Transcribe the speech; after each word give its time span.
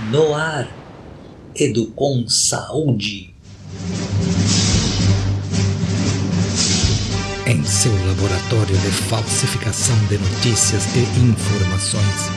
No 0.00 0.34
ar, 0.34 0.68
Educom 1.54 2.28
Saúde. 2.28 3.34
Em 7.46 7.64
seu 7.64 7.92
laboratório 8.06 8.76
de 8.76 8.90
falsificação 9.08 9.96
de 10.08 10.18
notícias 10.18 10.84
e 10.94 10.98
informações, 11.20 12.28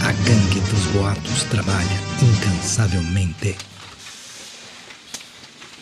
a 0.00 0.12
gangue 0.12 0.60
dos 0.70 0.86
boatos 0.92 1.42
trabalha 1.50 1.98
incansavelmente. 2.22 3.56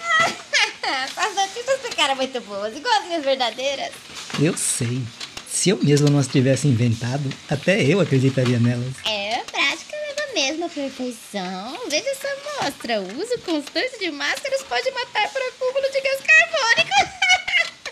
As 1.17 1.35
notícias 1.35 1.81
ficaram 1.83 2.17
muito 2.17 2.41
boas, 2.41 2.75
igualzinhas 2.75 3.23
verdadeiras. 3.23 3.93
Eu 4.41 4.57
sei. 4.57 5.03
Se 5.47 5.69
eu 5.69 5.79
mesmo 5.83 6.09
não 6.11 6.19
as 6.19 6.29
tivesse 6.29 6.67
inventado, 6.67 7.31
até 7.49 7.83
eu 7.83 8.01
acreditaria 8.01 8.59
nelas. 8.59 8.95
É, 9.07 9.43
prática 9.51 9.97
leva 9.97 10.35
mesmo 10.35 10.65
à 10.65 10.65
perfeição. 10.77 11.79
Veja 11.89 12.11
essa 12.11 12.29
amostra. 12.29 13.01
O 13.01 13.23
uso 13.23 13.39
constante 13.47 13.99
de 13.99 14.11
máscaras 14.11 14.63
pode 14.69 14.91
matar 14.91 15.27
por 15.33 15.41
acúmulo 15.41 15.91
de 15.91 16.01
gás 16.03 16.21
carbônico. 16.21 16.97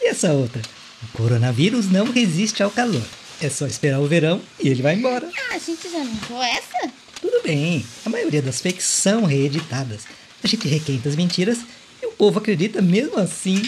E 0.03 0.09
essa 0.09 0.35
outra? 0.35 0.61
O 1.03 1.17
coronavírus 1.17 1.91
não 1.91 2.13
resiste 2.13 2.63
ao 2.63 2.71
calor. 2.71 3.03
É 3.41 3.49
só 3.49 3.67
esperar 3.67 4.01
o 4.01 4.07
verão 4.07 4.43
e 4.61 4.69
ele 4.69 4.83
vai 4.83 4.97
embora. 4.97 5.27
Ah, 5.49 5.55
a 5.55 5.59
gente 5.59 5.91
já 5.91 5.99
não 5.99 6.15
viu 6.15 6.43
essa? 6.43 6.93
Tudo 7.23 7.43
bem, 7.43 7.87
a 8.05 8.11
maioria 8.11 8.43
das 8.43 8.61
fakes 8.61 8.85
são 8.85 9.25
reeditadas. 9.25 10.03
A 10.43 10.47
gente 10.47 10.69
requenta 10.69 11.09
as 11.09 11.17
mentiras 11.17 11.59
e 12.03 12.07
o 12.07 12.13
povo 12.13 12.39
acredita 12.39 12.83
mesmo 12.83 13.19
assim. 13.19 13.63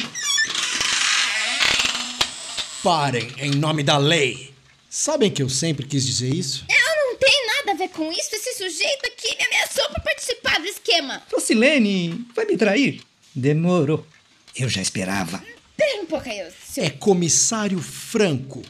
Parem, 2.82 3.32
em 3.38 3.52
nome 3.52 3.82
da 3.82 3.96
lei. 3.96 4.52
Sabem 4.90 5.30
que 5.30 5.42
eu 5.42 5.48
sempre 5.48 5.86
quis 5.86 6.04
dizer 6.04 6.34
isso? 6.34 6.66
Com 7.88 8.12
isso. 8.12 8.28
Esse 8.32 8.54
sujeito 8.54 9.06
aqui 9.06 9.36
me 9.36 9.44
ameaçou 9.46 9.88
por 9.90 10.02
participar 10.02 10.58
do 10.58 10.66
esquema. 10.66 11.22
Procilene, 11.28 12.26
vai 12.34 12.44
me 12.44 12.56
trair? 12.56 13.00
Demorou. 13.34 14.06
Eu 14.54 14.68
já 14.68 14.82
esperava. 14.82 15.42
Pera 15.76 16.02
um 16.02 16.06
pouco 16.06 16.28
aí, 16.28 16.50
seu... 16.64 16.84
É 16.84 16.90
comissário 16.90 17.80
Franco. 17.80 18.62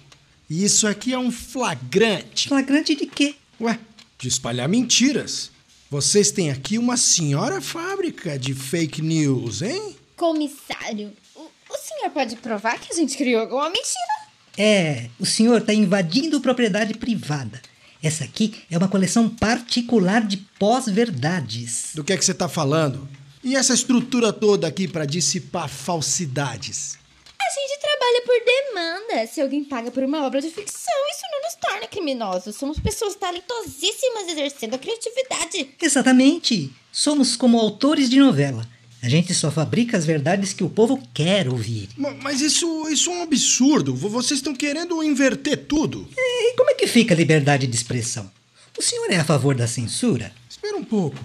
E 0.48 0.64
isso 0.64 0.86
aqui 0.86 1.12
é 1.12 1.18
um 1.18 1.30
flagrante. 1.30 2.48
Flagrante 2.48 2.94
de 2.94 3.06
quê? 3.06 3.34
Ué, 3.60 3.78
de 4.18 4.28
espalhar 4.28 4.68
mentiras. 4.68 5.50
Vocês 5.90 6.30
têm 6.30 6.50
aqui 6.50 6.78
uma 6.78 6.96
senhora 6.96 7.60
fábrica 7.60 8.38
de 8.38 8.54
fake 8.54 9.02
news, 9.02 9.62
hein? 9.62 9.96
Comissário, 10.16 11.12
o, 11.34 11.42
o 11.42 11.76
senhor 11.78 12.10
pode 12.10 12.36
provar 12.36 12.78
que 12.78 12.92
a 12.92 12.96
gente 12.96 13.16
criou 13.16 13.42
alguma 13.42 13.70
mentira? 13.70 14.26
É, 14.58 15.08
o 15.20 15.26
senhor 15.26 15.60
está 15.60 15.72
invadindo 15.72 16.40
propriedade 16.40 16.94
privada. 16.94 17.60
Essa 18.06 18.22
aqui 18.22 18.54
é 18.70 18.78
uma 18.78 18.86
coleção 18.86 19.28
particular 19.28 20.24
de 20.24 20.36
pós-verdades. 20.36 21.90
Do 21.92 22.04
que 22.04 22.12
é 22.12 22.16
que 22.16 22.24
você 22.24 22.30
está 22.30 22.48
falando? 22.48 23.08
E 23.42 23.56
essa 23.56 23.74
estrutura 23.74 24.32
toda 24.32 24.68
aqui 24.68 24.86
para 24.86 25.04
dissipar 25.04 25.68
falsidades? 25.68 26.96
A 27.36 27.50
gente 27.50 27.80
trabalha 27.80 28.22
por 28.24 28.44
demanda. 28.44 29.26
Se 29.26 29.40
alguém 29.40 29.64
paga 29.64 29.90
por 29.90 30.04
uma 30.04 30.24
obra 30.24 30.40
de 30.40 30.50
ficção, 30.50 30.94
isso 31.10 31.22
não 31.32 31.42
nos 31.42 31.54
torna 31.56 31.88
criminosos. 31.88 32.54
Somos 32.54 32.78
pessoas 32.78 33.16
talentosíssimas 33.16 34.28
exercendo 34.28 34.74
a 34.74 34.78
criatividade. 34.78 35.74
Exatamente. 35.82 36.72
Somos 36.92 37.34
como 37.34 37.58
autores 37.58 38.08
de 38.08 38.20
novela. 38.20 38.64
A 39.02 39.08
gente 39.08 39.32
só 39.34 39.50
fabrica 39.50 39.96
as 39.96 40.04
verdades 40.04 40.52
que 40.52 40.64
o 40.64 40.68
povo 40.70 41.00
quer 41.14 41.48
ouvir. 41.48 41.88
Ma- 41.96 42.14
Mas 42.14 42.40
isso, 42.40 42.88
isso 42.88 43.10
é 43.10 43.14
um 43.14 43.22
absurdo. 43.22 43.94
Vo- 43.94 44.08
Vocês 44.08 44.38
estão 44.38 44.54
querendo 44.54 45.02
inverter 45.02 45.64
tudo. 45.66 46.08
E 46.16 46.54
como 46.56 46.70
é 46.70 46.74
que 46.74 46.86
fica 46.86 47.14
a 47.14 47.16
liberdade 47.16 47.66
de 47.66 47.76
expressão? 47.76 48.30
O 48.76 48.82
senhor 48.82 49.10
é 49.10 49.16
a 49.16 49.24
favor 49.24 49.54
da 49.54 49.66
censura? 49.68 50.32
Espera 50.50 50.76
um 50.76 50.84
pouco. 50.84 51.16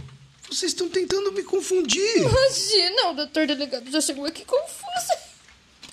Vocês 0.49 0.73
estão 0.73 0.89
tentando 0.89 1.31
me 1.31 1.43
confundir. 1.43 2.17
Imagina, 2.17 3.09
o 3.09 3.13
doutor 3.15 3.47
delegado 3.47 3.89
já 3.89 4.01
chegou 4.01 4.25
aqui 4.25 4.43
confuso. 4.45 5.13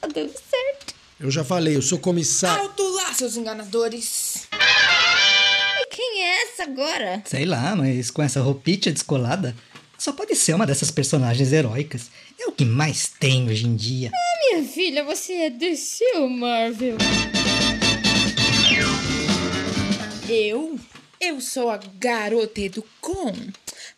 Tá 0.00 0.08
dando 0.08 0.30
certo. 0.32 0.94
Eu 1.18 1.30
já 1.30 1.42
falei, 1.44 1.74
eu 1.76 1.82
sou 1.82 1.98
comissário. 1.98 2.62
Alto 2.64 2.82
lá, 2.90 3.12
seus 3.14 3.36
enganadores! 3.36 4.46
E 4.52 5.86
quem 5.94 6.22
é 6.24 6.42
essa 6.42 6.64
agora? 6.64 7.22
Sei 7.24 7.44
lá, 7.44 7.74
mas 7.74 8.10
com 8.10 8.22
essa 8.22 8.40
roupinha 8.40 8.92
descolada, 8.92 9.56
só 9.98 10.12
pode 10.12 10.36
ser 10.36 10.54
uma 10.54 10.64
dessas 10.64 10.92
personagens 10.92 11.52
heróicas. 11.52 12.08
É 12.38 12.46
o 12.46 12.52
que 12.52 12.64
mais 12.64 13.08
tem 13.18 13.48
hoje 13.48 13.66
em 13.66 13.74
dia. 13.74 14.12
Minha 14.40 14.64
filha, 14.64 15.04
você 15.04 15.32
é 15.32 15.50
DC 15.50 16.04
ou 16.14 16.30
Marvel? 16.30 16.96
Eu? 20.28 20.78
Eu 21.20 21.40
sou 21.40 21.68
a 21.68 21.80
garota 21.98 22.60
Educom. 22.60 23.34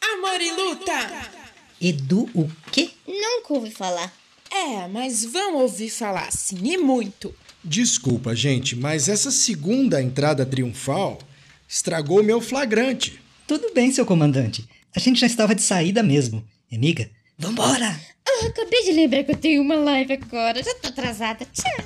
Amor 0.00 0.40
e 0.40 0.50
luta! 0.52 1.30
Edu 1.78 2.30
o 2.34 2.50
quê? 2.72 2.90
Nunca 3.06 3.52
ouvi 3.52 3.70
falar. 3.70 4.10
É, 4.50 4.88
mas 4.88 5.24
vão 5.24 5.56
ouvir 5.56 5.90
falar 5.90 6.32
sim, 6.32 6.58
e 6.64 6.78
muito. 6.78 7.34
Desculpa, 7.62 8.34
gente, 8.34 8.74
mas 8.74 9.08
essa 9.08 9.30
segunda 9.30 10.02
entrada 10.02 10.46
triunfal 10.46 11.18
estragou 11.68 12.22
meu 12.22 12.40
flagrante. 12.40 13.20
Tudo 13.46 13.72
bem, 13.74 13.92
seu 13.92 14.06
comandante. 14.06 14.66
A 14.94 14.98
gente 14.98 15.20
já 15.20 15.26
estava 15.26 15.54
de 15.54 15.62
saída 15.62 16.02
mesmo. 16.02 16.44
Amiga, 16.72 17.08
vambora! 17.38 17.98
Ah, 18.26 18.46
acabei 18.46 18.84
de 18.84 18.92
lembrar 18.92 19.22
que 19.24 19.32
eu 19.32 19.36
tenho 19.36 19.62
uma 19.62 19.76
live 19.76 20.12
agora. 20.14 20.62
Já 20.62 20.74
tô 20.74 20.88
atrasada. 20.88 21.46
Tchau. 21.52 21.84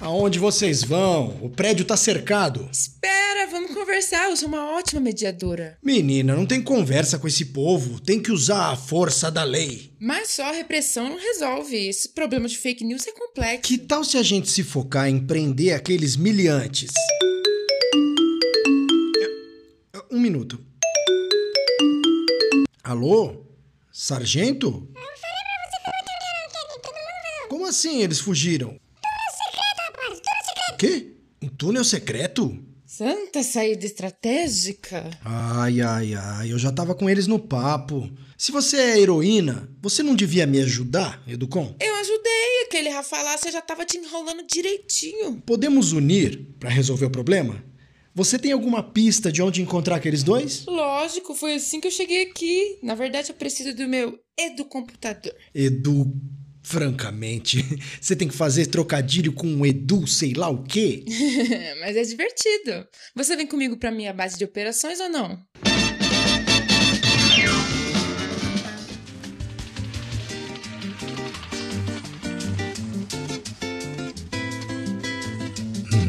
Aonde 0.00 0.38
vocês 0.38 0.82
vão? 0.82 1.38
O 1.42 1.50
prédio 1.50 1.84
tá 1.84 1.96
cercado. 1.96 2.68
Espera, 2.70 3.46
vamos 3.50 3.72
conversar. 3.72 4.28
Eu 4.28 4.36
sou 4.36 4.48
uma 4.48 4.76
ótima 4.76 5.00
mediadora. 5.00 5.78
Menina, 5.82 6.34
não 6.34 6.46
tem 6.46 6.62
conversa 6.62 7.18
com 7.18 7.26
esse 7.28 7.46
povo. 7.46 8.00
Tem 8.00 8.20
que 8.20 8.32
usar 8.32 8.70
a 8.70 8.76
força 8.76 9.30
da 9.30 9.42
lei. 9.44 9.92
Mas 9.98 10.30
só 10.30 10.44
a 10.44 10.52
repressão 10.52 11.08
não 11.08 11.18
resolve. 11.18 11.76
Esse 11.76 12.10
problema 12.10 12.48
de 12.48 12.56
fake 12.56 12.84
news 12.84 13.06
é 13.06 13.12
complexo. 13.12 13.62
Que 13.62 13.78
tal 13.78 14.04
se 14.04 14.16
a 14.16 14.22
gente 14.22 14.50
se 14.50 14.62
focar 14.62 15.08
em 15.08 15.18
prender 15.18 15.74
aqueles 15.74 16.16
miliantes? 16.16 16.90
Um 20.10 20.18
minuto. 20.20 20.69
Alô? 22.90 23.46
Sargento? 23.92 24.88
Como 27.48 27.64
assim 27.64 28.02
eles 28.02 28.18
fugiram? 28.18 28.80
O 30.72 30.76
quê? 30.76 31.14
Um 31.40 31.46
túnel 31.50 31.84
secreto? 31.84 32.60
Santa 32.84 33.44
saída 33.44 33.86
estratégica? 33.86 35.08
Ai, 35.24 35.80
ai, 35.80 36.14
ai, 36.14 36.50
eu 36.50 36.58
já 36.58 36.72
tava 36.72 36.96
com 36.96 37.08
eles 37.08 37.28
no 37.28 37.38
papo. 37.38 38.10
Se 38.36 38.50
você 38.50 38.76
é 38.78 38.98
heroína, 38.98 39.70
você 39.80 40.02
não 40.02 40.16
devia 40.16 40.44
me 40.44 40.60
ajudar, 40.60 41.22
Educom? 41.28 41.76
Eu 41.78 41.94
ajudei. 41.94 42.64
Aquele 42.66 42.88
Rafa 42.88 43.22
lá, 43.22 43.38
você 43.38 43.52
já 43.52 43.60
tava 43.60 43.84
te 43.84 43.98
enrolando 43.98 44.44
direitinho. 44.44 45.40
Podemos 45.46 45.92
unir 45.92 46.44
pra 46.58 46.68
resolver 46.68 47.06
o 47.06 47.10
problema? 47.10 47.64
Você 48.14 48.38
tem 48.38 48.50
alguma 48.50 48.82
pista 48.82 49.30
de 49.30 49.40
onde 49.40 49.62
encontrar 49.62 49.96
aqueles 49.96 50.22
dois? 50.22 50.64
Lógico, 50.66 51.34
foi 51.34 51.54
assim 51.54 51.80
que 51.80 51.86
eu 51.86 51.92
cheguei 51.92 52.22
aqui. 52.22 52.78
Na 52.82 52.94
verdade, 52.94 53.30
eu 53.30 53.36
preciso 53.36 53.74
do 53.74 53.86
meu 53.86 54.18
educomputador. 54.36 55.32
Edu, 55.54 56.12
francamente, 56.62 57.64
você 58.00 58.16
tem 58.16 58.26
que 58.26 58.34
fazer 58.34 58.66
trocadilho 58.66 59.32
com 59.32 59.46
um 59.46 59.64
Edu, 59.64 60.06
sei 60.08 60.32
lá 60.34 60.48
o 60.48 60.64
quê? 60.64 61.04
Mas 61.80 61.96
é 61.96 62.02
divertido. 62.02 62.86
Você 63.14 63.36
vem 63.36 63.46
comigo 63.46 63.76
pra 63.78 63.92
minha 63.92 64.12
base 64.12 64.36
de 64.36 64.44
operações 64.44 64.98
ou 64.98 65.08
não? 65.08 65.38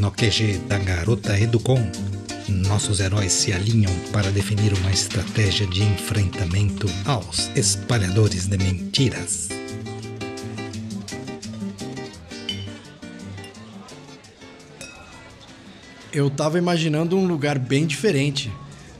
No 0.01 0.09
QG 0.09 0.61
da 0.67 0.79
garota 0.79 1.39
Educom, 1.39 1.79
nossos 2.49 2.99
heróis 2.99 3.31
se 3.31 3.53
alinham 3.53 3.93
para 4.11 4.31
definir 4.31 4.73
uma 4.73 4.89
estratégia 4.91 5.67
de 5.67 5.83
enfrentamento 5.83 6.87
aos 7.05 7.55
espalhadores 7.55 8.47
de 8.47 8.57
mentiras. 8.57 9.49
Eu 16.11 16.31
tava 16.31 16.57
imaginando 16.57 17.15
um 17.15 17.27
lugar 17.27 17.59
bem 17.59 17.85
diferente. 17.85 18.51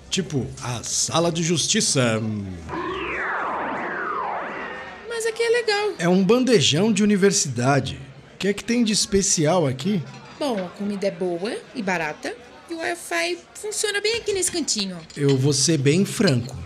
Tipo, 0.08 0.46
a 0.62 0.84
sala 0.84 1.32
de 1.32 1.42
justiça. 1.42 2.22
Mas 5.10 5.26
aqui 5.26 5.42
é 5.42 5.50
legal. 5.50 5.94
É 5.98 6.08
um 6.08 6.24
bandejão 6.24 6.94
de 6.94 7.04
universidade. 7.04 8.00
O 8.36 8.38
que 8.38 8.50
é 8.50 8.54
que 8.54 8.64
tem 8.64 8.84
de 8.84 8.94
especial 8.94 9.66
aqui? 9.66 10.00
Bom, 10.42 10.58
a 10.58 10.70
comida 10.70 11.06
é 11.06 11.12
boa 11.12 11.56
e 11.76 11.84
barata. 11.84 12.36
E 12.68 12.74
o 12.74 12.78
Wi-Fi 12.78 13.38
funciona 13.54 14.02
bem 14.02 14.16
aqui 14.16 14.34
nesse 14.34 14.52
cantinho. 14.52 14.98
Eu 15.16 15.38
vou 15.38 15.54
ser 15.54 15.78
bem 15.78 16.04
franco. 16.04 16.58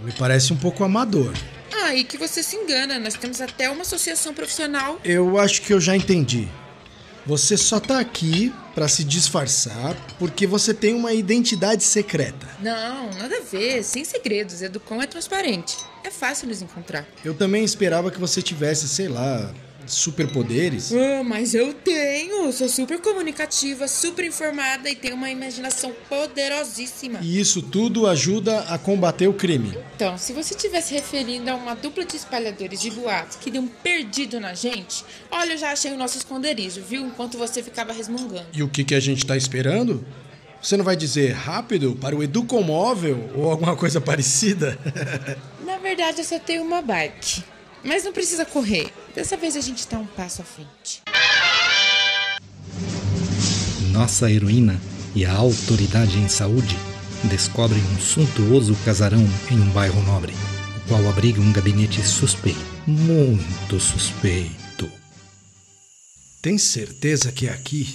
Me 0.00 0.10
parece 0.10 0.52
um 0.52 0.56
pouco 0.56 0.82
amador. 0.82 1.32
Ah, 1.72 1.94
e 1.94 2.02
que 2.02 2.18
você 2.18 2.42
se 2.42 2.56
engana. 2.56 2.98
Nós 2.98 3.14
temos 3.14 3.40
até 3.40 3.70
uma 3.70 3.82
associação 3.82 4.34
profissional. 4.34 5.00
Eu 5.04 5.38
acho 5.38 5.62
que 5.62 5.72
eu 5.72 5.80
já 5.80 5.94
entendi. 5.96 6.48
Você 7.24 7.56
só 7.56 7.78
tá 7.78 8.00
aqui 8.00 8.52
pra 8.74 8.88
se 8.88 9.04
disfarçar 9.04 9.94
porque 10.18 10.44
você 10.44 10.74
tem 10.74 10.92
uma 10.92 11.12
identidade 11.12 11.84
secreta. 11.84 12.48
Não, 12.58 13.08
nada 13.12 13.36
a 13.36 13.40
ver. 13.40 13.84
Sem 13.84 14.04
segredos. 14.04 14.62
Educom 14.62 15.00
é 15.00 15.06
transparente. 15.06 15.76
É 16.02 16.10
fácil 16.10 16.48
nos 16.48 16.60
encontrar. 16.60 17.06
Eu 17.24 17.34
também 17.34 17.62
esperava 17.62 18.10
que 18.10 18.18
você 18.18 18.42
tivesse, 18.42 18.88
sei 18.88 19.06
lá, 19.06 19.54
superpoderes. 19.86 20.92
Ah, 20.92 21.22
mas 21.24 21.54
eu 21.54 21.72
tenho. 21.72 22.52
Sou 22.52 22.68
super 22.68 23.00
comunicativa, 23.00 23.86
super 23.88 24.24
informada 24.24 24.88
e 24.90 24.94
tenho 24.96 25.14
uma 25.14 25.30
imaginação 25.30 25.92
poderosíssima. 26.08 27.18
E 27.22 27.40
isso 27.40 27.62
tudo 27.62 28.06
ajuda 28.06 28.60
a 28.68 28.78
combater 28.78 29.28
o 29.28 29.34
crime. 29.34 29.76
Então, 29.96 30.16
se 30.18 30.32
você 30.32 30.54
estivesse 30.54 30.92
referindo 30.94 31.50
a 31.50 31.54
uma 31.54 31.74
dupla 31.74 32.04
de 32.04 32.16
espalhadores 32.16 32.80
de 32.80 32.90
boatos 32.90 33.36
que 33.36 33.50
deu 33.50 33.62
um 33.62 33.68
perdido 33.68 34.40
na 34.40 34.54
gente, 34.54 35.04
olha, 35.30 35.52
eu 35.52 35.58
já 35.58 35.72
achei 35.72 35.92
o 35.92 35.96
nosso 35.96 36.18
esconderijo, 36.18 36.82
viu? 36.82 37.02
Enquanto 37.06 37.38
você 37.38 37.62
ficava 37.62 37.92
resmungando. 37.92 38.46
E 38.52 38.62
o 38.62 38.68
que, 38.68 38.84
que 38.84 38.94
a 38.94 39.00
gente 39.00 39.24
tá 39.26 39.36
esperando? 39.36 40.04
Você 40.62 40.76
não 40.76 40.84
vai 40.84 40.94
dizer 40.94 41.32
rápido 41.32 41.96
para 42.00 42.14
o 42.14 42.22
Educomóvel 42.22 43.30
ou 43.34 43.50
alguma 43.50 43.74
coisa 43.74 43.98
parecida? 44.02 44.78
Na 45.64 45.76
verdade, 45.78 46.20
eu 46.20 46.24
só 46.24 46.38
tenho 46.38 46.62
uma 46.62 46.80
bike. 46.80 47.42
Mas 47.84 48.04
não 48.04 48.12
precisa 48.12 48.44
correr. 48.44 48.92
Dessa 49.14 49.36
vez 49.36 49.56
a 49.56 49.60
gente 49.60 49.86
tá 49.86 49.98
um 49.98 50.06
passo 50.06 50.40
à 50.40 50.44
frente. 50.44 51.02
Nossa 53.92 54.30
heroína 54.30 54.80
e 55.14 55.24
a 55.26 55.34
autoridade 55.34 56.18
em 56.18 56.28
saúde 56.28 56.76
descobrem 57.24 57.82
um 57.82 58.00
suntuoso 58.00 58.74
casarão 58.84 59.22
em 59.50 59.60
um 59.60 59.70
bairro 59.70 60.02
nobre, 60.02 60.32
o 60.78 60.88
qual 60.88 61.06
abriga 61.08 61.40
um 61.40 61.52
gabinete 61.52 62.02
suspeito, 62.02 62.58
muito 62.86 63.78
suspeito. 63.78 64.90
Tem 66.40 66.56
certeza 66.56 67.30
que 67.30 67.46
é 67.46 67.50
aqui? 67.50 67.86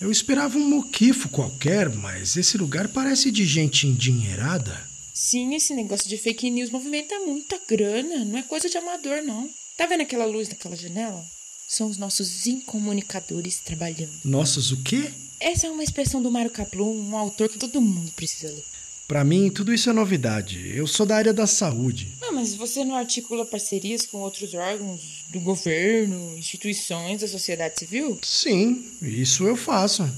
Eu 0.00 0.12
esperava 0.12 0.56
um 0.56 0.68
moquifo 0.68 1.28
qualquer, 1.28 1.88
mas 1.96 2.36
esse 2.36 2.56
lugar 2.56 2.86
parece 2.88 3.32
de 3.32 3.44
gente 3.44 3.86
endinheirada. 3.86 4.80
Sim, 5.12 5.54
esse 5.54 5.74
negócio 5.74 6.08
de 6.08 6.16
fake 6.16 6.50
news 6.50 6.70
movimenta 6.70 7.18
muita 7.20 7.58
grana. 7.68 8.24
Não 8.24 8.38
é 8.38 8.42
coisa 8.42 8.68
de 8.68 8.78
amador, 8.78 9.22
não. 9.22 9.48
Tá 9.76 9.86
vendo 9.86 10.00
aquela 10.00 10.24
luz 10.24 10.48
naquela 10.48 10.74
janela? 10.74 11.22
São 11.68 11.88
os 11.88 11.98
nossos 11.98 12.46
incomunicadores 12.46 13.58
trabalhando. 13.58 14.10
Nossos 14.24 14.72
o 14.72 14.82
quê? 14.82 15.10
Essa 15.38 15.66
é 15.66 15.70
uma 15.70 15.84
expressão 15.84 16.22
do 16.22 16.30
Mário 16.30 16.50
Kaplum, 16.50 17.10
um 17.10 17.16
autor 17.16 17.50
que 17.50 17.58
todo 17.58 17.82
mundo 17.82 18.10
precisa 18.12 18.48
ler. 18.48 18.64
Pra 19.06 19.22
mim, 19.22 19.50
tudo 19.50 19.74
isso 19.74 19.90
é 19.90 19.92
novidade. 19.92 20.72
Eu 20.74 20.86
sou 20.86 21.04
da 21.04 21.16
área 21.16 21.32
da 21.32 21.46
saúde. 21.46 22.08
Ah, 22.22 22.32
mas 22.32 22.54
você 22.54 22.84
não 22.84 22.96
articula 22.96 23.44
parcerias 23.44 24.06
com 24.06 24.18
outros 24.18 24.54
órgãos 24.54 25.24
do 25.28 25.40
governo, 25.40 26.36
instituições 26.38 27.20
da 27.20 27.28
sociedade 27.28 27.78
civil? 27.78 28.18
Sim, 28.22 28.84
isso 29.02 29.46
eu 29.46 29.56
faço. 29.56 30.10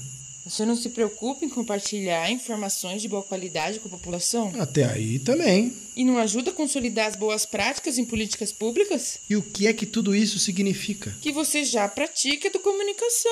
Você 0.49 0.65
não 0.65 0.75
se 0.75 0.89
preocupa 0.89 1.45
em 1.45 1.49
compartilhar 1.49 2.31
informações 2.31 3.03
de 3.03 3.07
boa 3.07 3.21
qualidade 3.21 3.79
com 3.79 3.87
a 3.87 3.91
população? 3.91 4.51
Até 4.59 4.83
aí 4.83 5.19
também. 5.19 5.71
E 5.95 6.03
não 6.03 6.17
ajuda 6.17 6.49
a 6.49 6.53
consolidar 6.53 7.07
as 7.07 7.15
boas 7.15 7.45
práticas 7.45 7.99
em 7.99 8.05
políticas 8.05 8.51
públicas? 8.51 9.19
E 9.29 9.35
o 9.35 9.43
que 9.43 9.67
é 9.67 9.73
que 9.73 9.85
tudo 9.85 10.15
isso 10.15 10.39
significa? 10.39 11.15
Que 11.21 11.31
você 11.31 11.63
já 11.63 11.87
pratica 11.87 12.49
do 12.49 12.59
comunicação. 12.59 13.31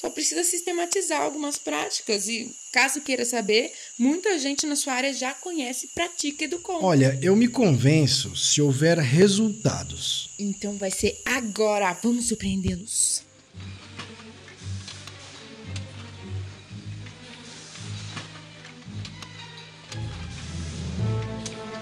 Só 0.00 0.08
precisa 0.08 0.42
sistematizar 0.42 1.20
algumas 1.20 1.58
práticas 1.58 2.26
e, 2.26 2.50
caso 2.72 3.02
queira 3.02 3.26
saber, 3.26 3.70
muita 3.98 4.38
gente 4.38 4.66
na 4.66 4.76
sua 4.76 4.94
área 4.94 5.12
já 5.12 5.34
conhece 5.34 5.86
e 5.86 5.88
pratica 5.90 6.44
Educom. 6.44 6.78
Olha, 6.82 7.18
eu 7.20 7.36
me 7.36 7.48
convenço 7.48 8.34
se 8.34 8.62
houver 8.62 8.96
resultados. 8.96 10.30
Então 10.38 10.78
vai 10.78 10.90
ser 10.90 11.20
agora. 11.26 11.92
Vamos 12.02 12.28
surpreendê-los. 12.28 13.28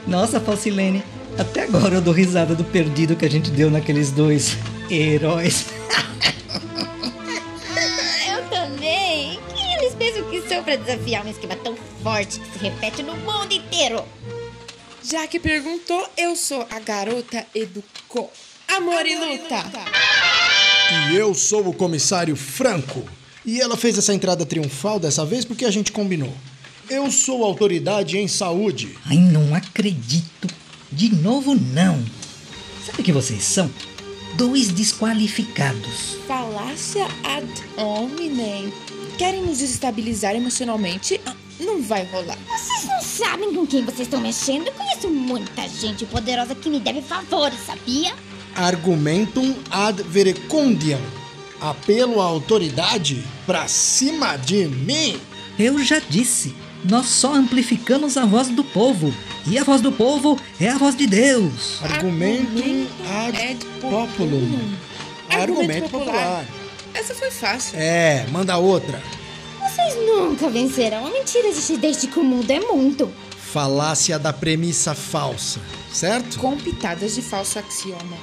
Nossa, 0.08 0.40
Falsilene, 0.40 1.04
até 1.36 1.64
agora 1.64 1.96
eu 1.96 2.00
dou 2.00 2.14
risada 2.14 2.54
do 2.54 2.64
perdido 2.64 3.14
que 3.14 3.26
a 3.26 3.30
gente 3.30 3.50
deu 3.50 3.70
naqueles 3.70 4.10
dois 4.10 4.56
heróis. 4.90 5.66
Eu 8.26 8.48
também. 8.48 9.38
Quem 9.54 9.74
eles 9.74 9.94
pensam 9.94 10.24
que 10.30 10.40
são 10.48 10.64
pra 10.64 10.76
desafiar 10.76 11.26
um 11.26 11.28
esquema 11.28 11.54
tão 11.56 11.76
forte 12.02 12.40
que 12.40 12.58
se 12.58 12.64
repete 12.64 13.02
no 13.02 13.14
mundo 13.16 13.52
inteiro? 13.52 14.02
Já 15.04 15.26
que 15.26 15.38
perguntou, 15.38 16.06
eu 16.16 16.34
sou 16.34 16.66
a 16.70 16.80
garota 16.80 17.46
Educom. 17.54 18.30
Amor, 18.76 19.04
e 19.06 19.14
luta. 19.14 19.64
E 21.10 21.16
eu 21.16 21.34
sou 21.34 21.68
o 21.68 21.74
comissário 21.74 22.34
Franco. 22.34 23.04
E 23.44 23.60
ela 23.60 23.76
fez 23.76 23.98
essa 23.98 24.14
entrada 24.14 24.46
triunfal 24.46 24.98
dessa 24.98 25.24
vez 25.24 25.44
porque 25.44 25.64
a 25.64 25.70
gente 25.70 25.92
combinou. 25.92 26.32
Eu 26.90 27.10
sou 27.10 27.44
autoridade 27.44 28.16
em 28.16 28.26
saúde. 28.26 28.96
Ai, 29.04 29.18
não 29.18 29.54
acredito. 29.78 30.48
De 30.90 31.14
novo, 31.14 31.54
não. 31.54 32.02
Sabe 32.84 33.00
o 33.00 33.04
que 33.04 33.12
vocês 33.12 33.44
são? 33.44 33.70
Dois 34.34 34.68
desqualificados. 34.68 36.16
Falácia 36.26 37.06
ad 37.22 37.46
hominem. 37.76 38.72
Querem 39.16 39.42
nos 39.42 39.58
desestabilizar 39.58 40.34
emocionalmente? 40.34 41.20
Ah, 41.24 41.34
não 41.60 41.80
vai 41.80 42.04
rolar. 42.06 42.38
Vocês 42.48 42.84
não 42.86 43.00
sabem 43.00 43.54
com 43.54 43.66
quem 43.66 43.84
vocês 43.84 44.00
estão 44.00 44.20
mexendo? 44.20 44.66
Eu 44.66 44.72
conheço 44.72 45.08
muita 45.08 45.68
gente 45.68 46.04
poderosa 46.06 46.54
que 46.54 46.68
me 46.68 46.80
deve 46.80 47.00
favores, 47.00 47.58
sabia? 47.64 48.12
Argumentum 48.56 49.54
ad 49.70 50.02
verecundiam. 50.02 51.00
Apelo 51.60 52.20
à 52.20 52.24
autoridade 52.24 53.24
pra 53.46 53.68
cima 53.68 54.36
de 54.36 54.66
mim. 54.66 55.20
Eu 55.58 55.82
já 55.84 56.00
disse. 56.00 56.54
Nós 56.88 57.06
só 57.06 57.34
amplificamos 57.34 58.16
a 58.16 58.24
voz 58.24 58.48
do 58.48 58.64
povo. 58.64 59.12
E 59.46 59.58
a 59.58 59.64
voz 59.64 59.82
do 59.82 59.92
povo 59.92 60.40
é 60.58 60.70
a 60.70 60.78
voz 60.78 60.96
de 60.96 61.06
Deus. 61.06 61.82
Argumentum 61.82 62.86
ad 63.06 63.36
ad 63.36 63.66
populum. 63.78 64.74
Argumento 65.28 65.90
popular. 65.90 66.46
Essa 66.94 67.14
foi 67.14 67.30
fácil. 67.30 67.78
É, 67.78 68.26
manda 68.32 68.56
outra. 68.56 69.02
Vocês 69.60 69.96
nunca 70.06 70.48
vencerão. 70.48 71.06
A 71.06 71.10
mentira 71.10 71.48
existe 71.48 71.76
desde 71.76 72.06
que 72.06 72.18
o 72.18 72.24
mundo 72.24 72.50
é 72.50 72.58
mundo. 72.58 73.12
Falácia 73.36 74.18
da 74.18 74.32
premissa 74.32 74.94
falsa, 74.94 75.60
certo? 75.92 76.38
Com 76.38 76.56
pitadas 76.56 77.14
de 77.14 77.20
falso 77.20 77.58
axioma. 77.58 78.16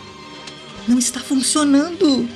Não 0.88 0.98
está 0.98 1.20
funcionando. 1.20 2.28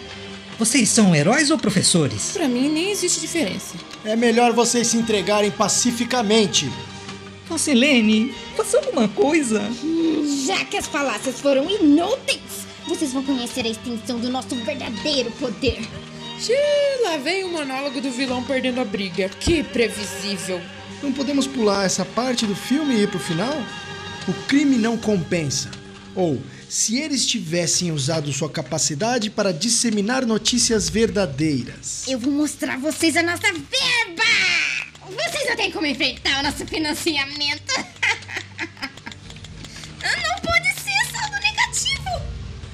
Vocês 0.59 0.89
são 0.89 1.15
heróis 1.15 1.49
ou 1.51 1.57
professores? 1.57 2.31
Pra 2.33 2.47
mim, 2.47 2.67
nem 2.69 2.91
existe 2.91 3.21
diferença. 3.21 3.75
É 4.03 4.15
melhor 4.15 4.51
vocês 4.53 4.87
se 4.87 4.97
entregarem 4.97 5.49
pacificamente. 5.51 6.69
Falsilene, 7.47 8.33
faça 8.57 8.77
alguma 8.77 9.07
coisa. 9.07 9.61
Hum, 9.83 10.43
Já 10.45 10.63
que 10.65 10.77
as 10.77 10.85
falácias 10.85 11.39
foram 11.39 11.67
inúteis, 11.69 12.39
vocês 12.87 13.13
vão 13.13 13.23
conhecer 13.23 13.65
a 13.65 13.69
extensão 13.69 14.19
do 14.19 14.29
nosso 14.29 14.53
verdadeiro 14.55 15.31
poder. 15.39 15.79
Xiii, 16.39 17.03
lá 17.03 17.17
vem 17.17 17.43
o 17.45 17.49
monólogo 17.51 18.01
do 18.01 18.11
vilão 18.11 18.43
perdendo 18.43 18.81
a 18.81 18.85
briga. 18.85 19.29
Que 19.29 19.63
previsível. 19.63 20.61
Não 21.01 21.11
podemos 21.13 21.47
pular 21.47 21.85
essa 21.85 22.03
parte 22.03 22.45
do 22.45 22.55
filme 22.55 22.95
e 22.95 23.03
ir 23.03 23.07
pro 23.09 23.19
final? 23.19 23.55
O 24.27 24.33
crime 24.47 24.77
não 24.77 24.97
compensa. 24.97 25.71
Ou, 26.15 26.39
se 26.69 26.97
eles 26.99 27.25
tivessem 27.25 27.91
usado 27.91 28.31
sua 28.31 28.47
capacidade 28.47 29.31
para 29.31 29.51
disseminar 29.51 30.23
notícias 30.23 30.87
verdadeiras. 30.87 32.07
Eu 32.07 32.19
vou 32.19 32.31
mostrar 32.31 32.75
a 32.75 32.77
vocês 32.77 33.17
a 33.17 33.23
nossa 33.23 33.51
verba! 33.51 34.21
Vocês 35.07 35.49
não 35.49 35.55
têm 35.55 35.71
como 35.71 35.87
enfrentar 35.87 36.39
o 36.39 36.43
nosso 36.43 36.67
financiamento. 36.67 37.73
não 39.99 40.39
pode 40.43 40.71
ser 40.79 41.05
saldo 41.11 41.39
negativo. 41.41 42.21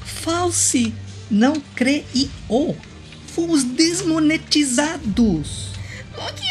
False, 0.03 0.93
não 1.31 1.55
creio. 1.73 2.29
Fomos 3.33 3.63
desmonetizados. 3.63 5.69
Bloquearam 6.11 6.44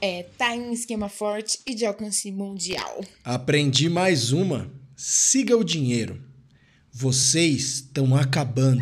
É, 0.00 0.22
tá 0.38 0.56
em 0.56 0.60
um 0.62 0.72
esquema 0.72 1.08
forte 1.08 1.58
e 1.66 1.74
de 1.74 1.84
alcance 1.84 2.30
mundial. 2.32 3.04
Aprendi 3.22 3.88
mais 3.88 4.32
uma. 4.32 4.70
Siga 4.96 5.56
o 5.56 5.64
dinheiro. 5.64 6.22
Vocês 6.92 7.74
estão 7.74 8.16
acabando. 8.16 8.80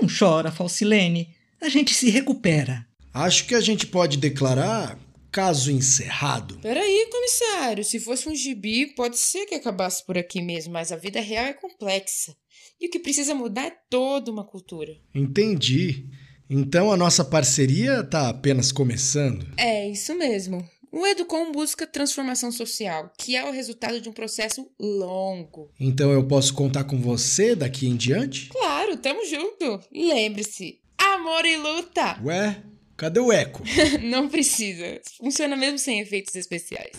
Não 0.00 0.08
chora, 0.08 0.52
Falsilene. 0.52 1.34
A 1.60 1.68
gente 1.68 1.94
se 1.94 2.10
recupera. 2.10 2.86
Acho 3.12 3.46
que 3.46 3.54
a 3.54 3.60
gente 3.60 3.86
pode 3.86 4.16
declarar 4.16 4.98
caso 5.32 5.70
encerrado. 5.70 6.58
Peraí, 6.60 7.08
comissário. 7.10 7.84
Se 7.84 7.98
fosse 7.98 8.28
um 8.28 8.34
gibi, 8.34 8.94
pode 8.94 9.18
ser 9.18 9.46
que 9.46 9.54
acabasse 9.54 10.04
por 10.04 10.16
aqui 10.16 10.40
mesmo, 10.40 10.72
mas 10.72 10.92
a 10.92 10.96
vida 10.96 11.20
real 11.20 11.46
é 11.46 11.52
complexa. 11.52 12.36
E 12.80 12.86
o 12.86 12.90
que 12.90 12.98
precisa 12.98 13.34
mudar 13.34 13.66
é 13.66 13.76
toda 13.90 14.30
uma 14.30 14.44
cultura. 14.44 14.96
Entendi. 15.14 16.06
Então 16.50 16.90
a 16.90 16.96
nossa 16.96 17.24
parceria 17.24 18.02
tá 18.02 18.28
apenas 18.28 18.72
começando. 18.72 19.46
É, 19.56 19.88
isso 19.88 20.14
mesmo. 20.14 20.66
O 20.90 21.06
Educom 21.06 21.52
busca 21.52 21.86
transformação 21.86 22.50
social, 22.50 23.12
que 23.18 23.36
é 23.36 23.44
o 23.44 23.52
resultado 23.52 24.00
de 24.00 24.08
um 24.08 24.12
processo 24.12 24.66
longo. 24.80 25.70
Então 25.78 26.10
eu 26.10 26.26
posso 26.26 26.54
contar 26.54 26.84
com 26.84 26.98
você 26.98 27.54
daqui 27.54 27.86
em 27.86 27.94
diante? 27.94 28.48
Claro, 28.48 28.96
tamo 28.96 29.24
junto. 29.26 29.80
Lembre-se, 29.92 30.80
amor 30.96 31.44
e 31.44 31.56
luta. 31.58 32.18
Ué, 32.24 32.62
cadê 32.96 33.20
o 33.20 33.30
eco? 33.30 33.62
Não 34.02 34.28
precisa. 34.28 34.98
Funciona 35.18 35.56
mesmo 35.56 35.78
sem 35.78 36.00
efeitos 36.00 36.34
especiais. 36.34 36.92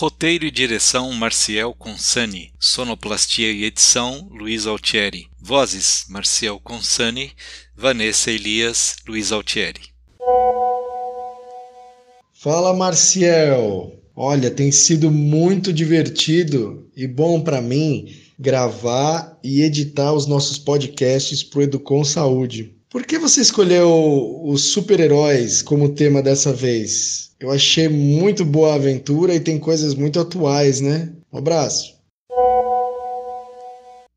Roteiro 0.00 0.46
e 0.46 0.50
direção 0.50 1.12
Marciel 1.12 1.74
Consani. 1.74 2.54
Sonoplastia 2.58 3.52
e 3.52 3.64
edição 3.64 4.30
Luiz 4.30 4.66
Altieri. 4.66 5.26
Vozes 5.38 6.06
Marciel 6.08 6.58
Consani, 6.58 7.32
Vanessa 7.76 8.30
Elias, 8.30 8.96
Luiz 9.06 9.30
Altieri. 9.30 9.82
Fala, 12.32 12.72
Marciel. 12.72 13.92
Olha, 14.16 14.50
tem 14.50 14.72
sido 14.72 15.10
muito 15.10 15.70
divertido 15.70 16.88
e 16.96 17.06
bom 17.06 17.42
para 17.42 17.60
mim 17.60 18.08
gravar 18.38 19.38
e 19.44 19.60
editar 19.60 20.14
os 20.14 20.26
nossos 20.26 20.56
podcasts 20.56 21.42
pro 21.42 21.60
Educom 21.60 22.04
Saúde. 22.04 22.74
Por 22.90 23.06
que 23.06 23.20
você 23.20 23.40
escolheu 23.40 24.42
os 24.42 24.72
super-heróis 24.72 25.62
como 25.62 25.94
tema 25.94 26.20
dessa 26.20 26.52
vez? 26.52 27.30
Eu 27.38 27.52
achei 27.52 27.88
muito 27.88 28.44
boa 28.44 28.72
a 28.72 28.74
aventura 28.74 29.32
e 29.32 29.38
tem 29.38 29.60
coisas 29.60 29.94
muito 29.94 30.18
atuais, 30.18 30.80
né? 30.80 31.12
Um 31.32 31.38
abraço. 31.38 31.94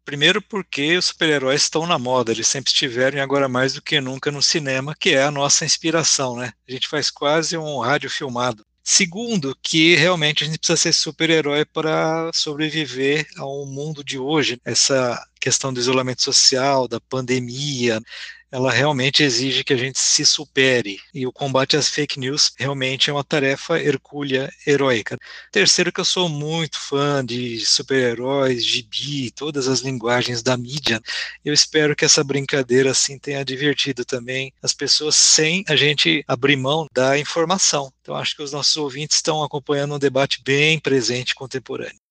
Primeiro 0.04 0.42
porque 0.42 0.98
os 0.98 1.06
super-heróis 1.06 1.62
estão 1.62 1.86
na 1.86 2.00
moda, 2.00 2.32
eles 2.32 2.48
sempre 2.48 2.72
estiveram 2.72 3.20
e 3.20 3.22
agora 3.22 3.48
mais 3.48 3.74
do 3.74 3.82
que 3.82 4.02
nunca 4.02 4.32
no 4.32 4.42
cinema, 4.42 4.96
que 5.00 5.12
é 5.12 5.22
a 5.22 5.30
nossa 5.30 5.64
inspiração, 5.64 6.36
né? 6.36 6.52
A 6.68 6.72
gente 6.72 6.88
faz 6.88 7.12
quase 7.12 7.56
um 7.56 7.78
rádio 7.78 8.10
filmado. 8.10 8.66
Segundo, 8.84 9.56
que 9.64 9.96
realmente 9.96 10.44
a 10.44 10.48
gente 10.48 10.58
precisa 10.58 10.78
ser 10.78 10.94
super-herói 10.94 11.64
para 11.64 12.30
sobreviver 12.34 13.26
ao 13.38 13.66
mundo 13.66 14.04
de 14.04 14.20
hoje. 14.20 14.60
Essa 14.66 15.24
questão 15.44 15.74
do 15.74 15.80
isolamento 15.80 16.24
social, 16.24 16.88
da 16.88 17.02
pandemia, 17.02 18.02
ela 18.50 18.72
realmente 18.72 19.24
exige 19.24 19.64
que 19.64 19.74
a 19.74 19.78
gente 19.78 20.00
se 20.00 20.26
supere. 20.26 21.00
E 21.14 21.28
o 21.28 21.34
combate 21.34 21.76
às 21.76 21.90
fake 21.90 22.18
news 22.20 22.54
realmente 22.58 23.10
é 23.10 23.14
uma 23.14 23.24
tarefa 23.24 23.78
hercúlea 23.82 24.50
heróica. 24.66 25.18
Terceiro, 25.52 25.92
que 25.92 26.00
eu 26.00 26.06
sou 26.06 26.30
muito 26.30 26.80
fã 26.80 27.26
de 27.26 27.60
super-heróis, 27.66 28.64
gibi, 28.64 29.32
todas 29.32 29.68
as 29.68 29.80
linguagens 29.82 30.42
da 30.42 30.56
mídia. 30.56 31.02
Eu 31.44 31.54
espero 31.54 31.96
que 31.96 32.06
essa 32.06 32.24
brincadeira 32.24 32.92
assim 32.92 33.20
tenha 33.20 33.44
divertido 33.44 34.06
também 34.06 34.54
as 34.62 34.74
pessoas 34.74 35.16
sem 35.16 35.66
a 35.68 35.76
gente 35.76 36.24
abrir 36.26 36.56
mão 36.56 36.88
da 36.94 37.18
informação. 37.18 37.92
Então 38.02 38.16
acho 38.16 38.36
que 38.36 38.44
os 38.44 38.52
nossos 38.54 38.78
ouvintes 38.78 39.18
estão 39.18 39.44
acompanhando 39.44 39.96
um 39.96 40.00
debate 40.00 40.42
bem 40.46 40.80
presente 40.80 41.36
contemporâneo. 41.36 42.03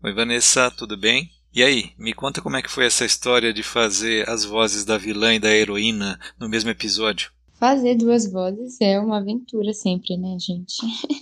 Oi 0.00 0.14
Vanessa, 0.14 0.70
tudo 0.70 0.96
bem? 0.96 1.28
E 1.52 1.60
aí, 1.60 1.90
me 1.98 2.14
conta 2.14 2.40
como 2.40 2.56
é 2.56 2.62
que 2.62 2.70
foi 2.70 2.86
essa 2.86 3.04
história 3.04 3.52
de 3.52 3.64
fazer 3.64 4.30
as 4.30 4.44
vozes 4.44 4.84
da 4.84 4.96
vilã 4.96 5.34
e 5.34 5.40
da 5.40 5.50
heroína 5.50 6.20
no 6.38 6.48
mesmo 6.48 6.70
episódio. 6.70 7.32
Fazer 7.54 7.96
duas 7.96 8.30
vozes 8.30 8.80
é 8.80 9.00
uma 9.00 9.18
aventura 9.18 9.72
sempre, 9.72 10.16
né, 10.16 10.36
gente? 10.38 10.76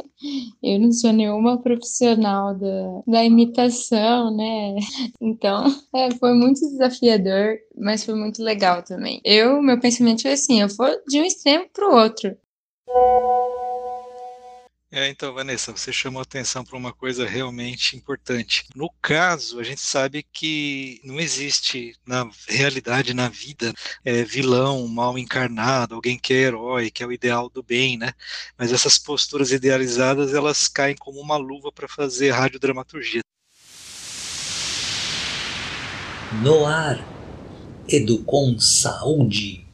Eu 0.62 0.78
não 0.78 0.92
sou 0.92 1.11
nenhuma 1.11 1.56
profissional 1.56 2.54
da, 2.54 3.00
da 3.06 3.25
imitação, 3.25 4.37
né? 4.37 4.76
Então, 5.23 5.64
é, 5.97 6.11
foi 6.16 6.35
muito 6.35 6.61
desafiador, 6.61 7.56
mas 7.75 8.04
foi 8.04 8.14
muito 8.14 8.42
legal 8.42 8.83
também. 8.83 9.23
Eu, 9.25 9.62
meu 9.62 9.80
pensamento 9.80 10.21
foi 10.21 10.33
assim, 10.33 10.61
eu 10.61 10.68
vou 10.68 10.90
de 11.09 11.18
um 11.18 11.25
extremo 11.25 11.66
para 11.73 11.88
o 11.88 11.95
outro. 11.95 12.37
É, 14.97 15.11
então, 15.11 15.35
Vanessa, 15.35 15.73
você 15.73 15.93
chamou 15.93 16.23
atenção 16.23 16.65
para 16.65 16.75
uma 16.75 16.91
coisa 16.91 17.26
realmente 17.26 17.95
importante. 17.95 18.65
No 18.75 18.88
caso, 19.03 19.61
a 19.61 19.62
gente 19.62 19.83
sabe 19.83 20.23
que 20.33 21.03
não 21.05 21.21
existe 21.21 21.95
na 22.07 22.26
realidade, 22.49 23.12
na 23.12 23.29
vida, 23.29 23.75
é, 24.03 24.25
vilão 24.25 24.88
mal 24.88 25.19
encarnado, 25.19 25.95
alguém 25.95 26.19
que 26.19 26.33
é 26.33 26.38
herói, 26.38 26.91
que 26.91 27.03
é 27.03 27.07
o 27.07 27.12
ideal 27.12 27.50
do 27.50 27.62
bem, 27.62 27.99
né? 27.99 28.15
Mas 28.57 28.73
essas 28.73 28.97
posturas 28.97 29.53
idealizadas, 29.53 30.33
elas 30.33 30.67
caem 30.67 30.97
como 30.97 31.21
uma 31.21 31.37
luva 31.37 31.71
para 31.71 31.87
fazer 31.87 32.31
radiodramaturgia. 32.31 33.21
No 36.43 36.65
ar, 36.65 37.07
Educom 37.87 38.59
Saúde. 38.59 39.65